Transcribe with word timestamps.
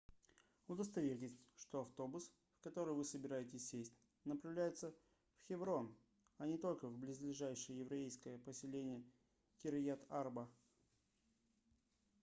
удостоверьтесь 0.67 1.37
что 1.57 1.81
автобус 1.81 2.31
в 2.57 2.63
который 2.63 2.95
вы 2.95 3.05
собираетесь 3.05 3.69
сесть 3.69 3.93
направляется 4.25 4.89
в 5.37 5.47
хеврон 5.47 5.95
а 6.39 6.47
не 6.47 6.57
только 6.57 6.87
в 6.87 6.97
близлежащее 6.97 7.81
еврейское 7.81 8.39
поселение 8.39 9.03
кирьят-арба 9.61 10.49